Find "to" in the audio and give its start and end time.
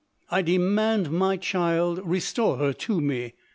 2.73-2.99